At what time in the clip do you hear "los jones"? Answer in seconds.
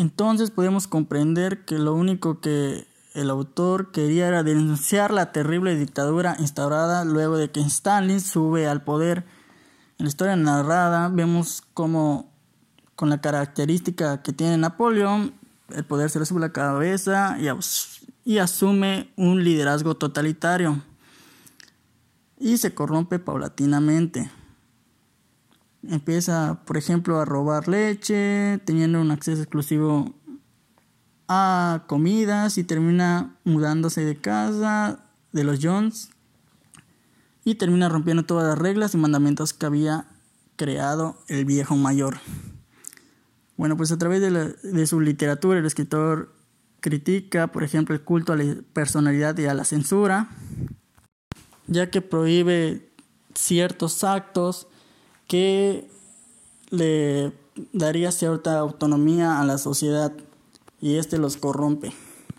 35.42-36.10